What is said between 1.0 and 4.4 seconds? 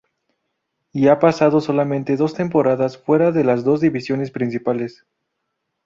ha pasado solamente dos temporadas fuera de las dos divisiones